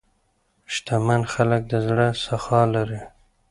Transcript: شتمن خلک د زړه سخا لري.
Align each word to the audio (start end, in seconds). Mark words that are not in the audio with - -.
شتمن 0.73 1.21
خلک 1.33 1.61
د 1.71 1.73
زړه 1.87 2.07
سخا 2.25 2.61
لري. 2.75 3.01